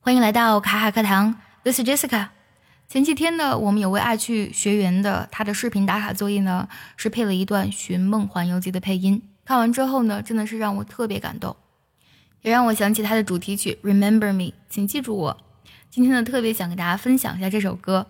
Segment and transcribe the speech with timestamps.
[0.00, 2.28] 欢迎来到卡卡课堂，This is Jessica。
[2.88, 9.20] 前几天呢，我们有位爱趣学员的，他的视频打卡作业呢是配了一段《寻梦环游记》的配音。
[9.44, 11.54] 看完之后呢，真的是让我特别感动，
[12.40, 15.36] 也让我想起他的主题曲《Remember Me》，请记住我。
[15.90, 18.06] 今天呢，特别想给大家分享一下这首歌。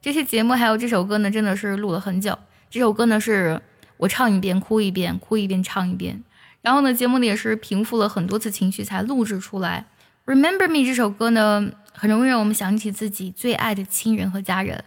[0.00, 2.36] 这期节目还有这首歌呢，真的是录了很久。
[2.70, 3.60] 这首歌呢，是
[3.98, 6.24] 我唱一遍哭一遍，哭一遍唱一遍。
[6.62, 9.86] 然后呢，节目里也是平复了很多次情绪才录制出来。
[10.26, 14.78] Remember Me 这首歌呢，很容易让我们想起自己最爱的亲人和家人，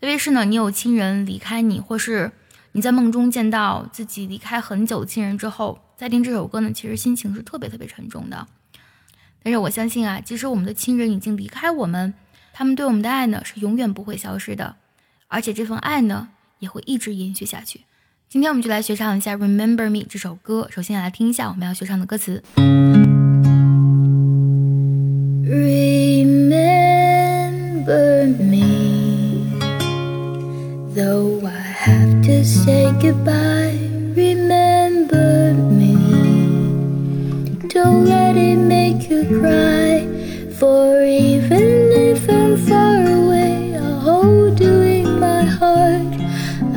[0.00, 2.32] 特别是呢，你有亲人离开你，或是
[2.72, 8.48] 你在梦中见到自己离开很久的亲人之后，再听这首歌呢，其实心情是特别特别沉重的。
[9.44, 12.12] 但是我相信啊，即使我们的亲人已经离开我们，
[12.52, 14.74] 他们对我们的爱呢，是永远不会消失的，
[15.28, 17.82] 而且这份爱呢，也会一直延续下去。
[18.28, 20.68] 今天我们就来学唱一下《Remember Me》这首歌。
[20.72, 22.42] 首先来听一下我们要学唱的歌词。
[33.06, 33.78] Goodbye.
[34.16, 35.94] Remember me,
[37.68, 39.92] don't let it make you cry.
[40.58, 41.68] For even
[42.10, 46.14] if I'm far away, I'll hold you in my heart.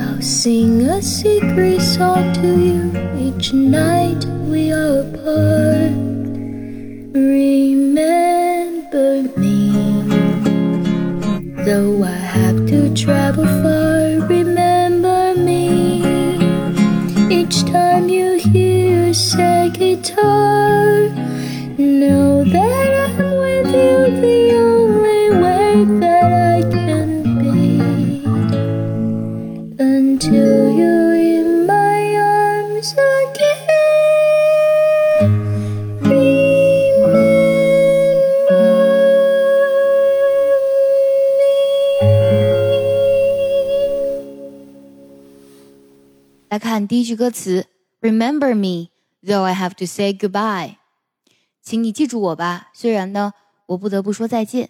[0.03, 2.81] I'll sing a secret song to you
[3.17, 5.97] each night we are apart.
[7.33, 9.58] Remember me,
[11.66, 13.80] though I have to travel far.
[17.50, 20.78] Each time you hear a sad guitar.
[46.69, 47.65] 看第一句歌词
[47.99, 48.89] ：Remember me,
[49.23, 50.75] though I have to say goodbye。
[51.63, 53.33] 请你记住我吧，虽然呢，
[53.65, 54.69] 我不得不说再见。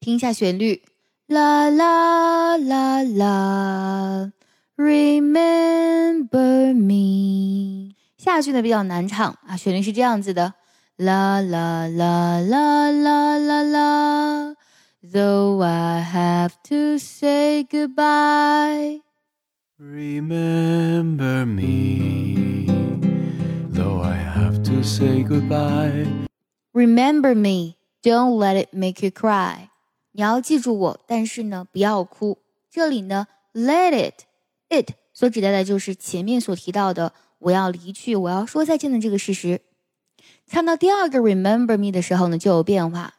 [0.00, 0.82] 听一下旋律，
[1.28, 4.32] 啦啦啦啦
[4.76, 7.94] ，Remember me。
[8.18, 10.54] 下句呢比较难唱啊，旋律是这样子的，
[10.96, 14.56] 啦啦啦啦啦啦啦
[15.04, 19.02] ，Though I have to say goodbye。
[19.84, 22.66] Remember me,
[23.74, 26.06] though I have to say goodbye.
[26.72, 29.70] Remember me, don't let it make you cry。
[30.12, 32.38] 你要记住我，但是呢，不要哭。
[32.70, 34.22] 这里呢，let it
[34.70, 39.62] it 所指代的就是前面所提到的我要离去，我要说再见的这个事实。
[40.46, 43.14] 唱到第二个 Remember me 的时候呢，就有变化，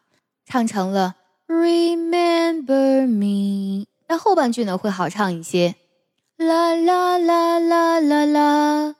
[0.45, 3.87] 唱成了 Remember me。
[4.07, 5.75] 那后半句呢会好唱一些，
[6.37, 8.95] 啦啦啦啦啦啦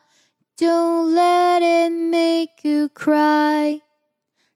[0.56, 3.82] ，Don't let it make you cry。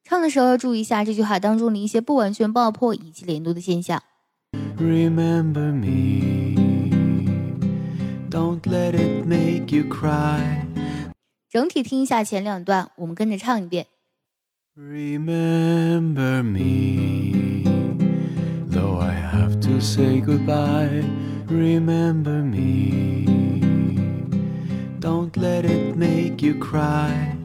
[0.03, 4.01] 唱的时候要注意一下这句话当中的一些不完全爆破以及连读的现象。
[4.77, 6.55] Remember me,
[8.29, 10.65] don't let it make you cry.
[11.49, 13.88] 整体听一下前两段，我们跟着唱一遍。
[14.77, 17.63] Remember me,
[18.71, 21.03] though I have to say goodbye.
[21.49, 23.25] Remember me,
[24.99, 27.37] don't let it make you cry.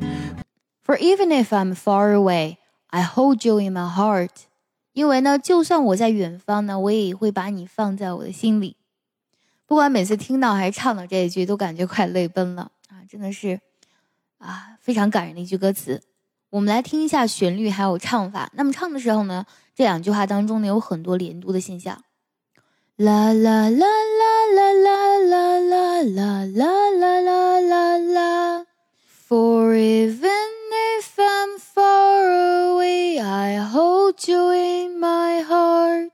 [0.82, 2.58] For even if I'm far away,
[2.88, 4.46] I hold you in my heart。
[4.92, 8.76] 因为呢，就算我在远方呢，我也会把你放在我的心里。
[9.66, 13.06] 不管每次听到还是唱到这一句，都感觉快泪奔了啊！
[13.08, 13.60] 真的是
[14.38, 16.02] 啊，非常感人的一句歌词。
[16.50, 18.50] 我们来听一下旋律还有唱法。
[18.54, 19.46] 那么唱的时候呢，
[19.76, 22.02] 这两句话当中呢有很多连读的现象。
[22.97, 28.65] 啦啦啦啦啦啦啦啦啦啦啦啦啦啦。
[29.27, 30.49] For even
[30.95, 36.11] if I'm far away, I hold you in my heart.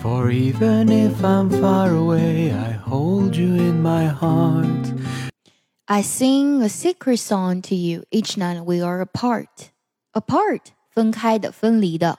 [0.00, 4.92] For even if I'm far away, I hold you in my heart.
[5.86, 9.70] I sing a secret song to you each night we are apart.
[10.12, 12.18] Apart，分开的、分离的。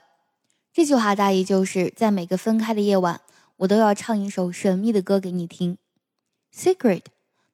[0.74, 3.22] 这句话大意就是在每个分开的夜晚，
[3.58, 5.78] 我都要唱一首神秘的歌给你听。
[6.56, 7.04] Secret，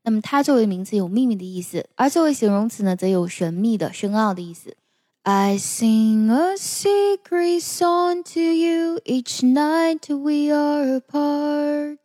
[0.03, 4.77] 那么它作为名词有秘密的意思，而作为形容词呢，则有神秘的、深奥的意思。
[5.23, 11.97] I sing a secret song to you each night we are apart。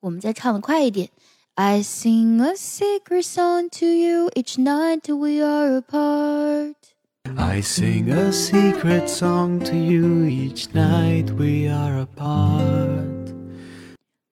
[0.00, 1.10] 我们再唱的快一点。
[1.54, 6.74] I sing a secret song to you each night we are apart。
[7.36, 13.21] I sing a secret song to you each night we are apart.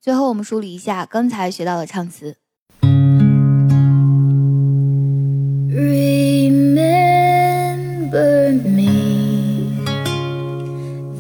[0.02, 2.38] 最后，我们梳理一下刚才学到的唱词。
[5.70, 6.42] Remember
[8.68, 9.86] me,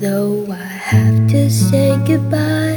[0.02, 2.71] though I have to say goodbye.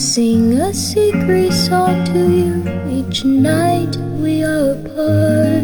[0.00, 5.62] Sing a secret song to you each night we are apart.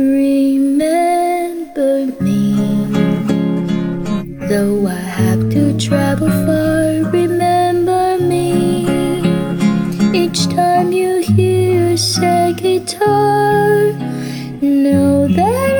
[0.00, 1.26] Remember
[2.22, 2.56] me,
[4.48, 7.10] though I have to travel far.
[7.10, 8.86] Remember me,
[10.14, 13.92] each time you hear a sad guitar.
[14.62, 15.71] Know that